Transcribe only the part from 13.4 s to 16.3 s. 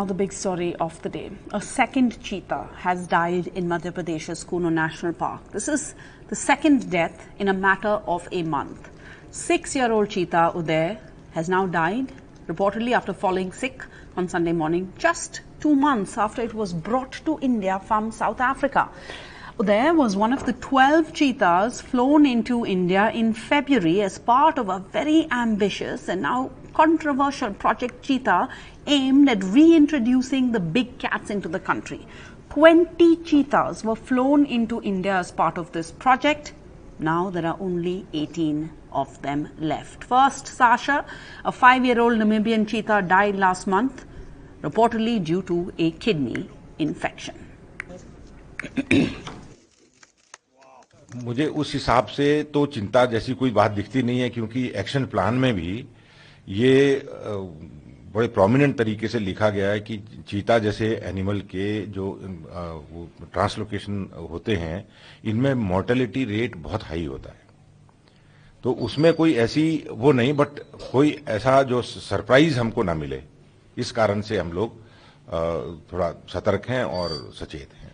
sick on Sunday morning, just two months